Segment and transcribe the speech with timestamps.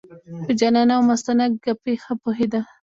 [0.43, 2.61] په جانانه او مستانه ګپې ښه پوهېده.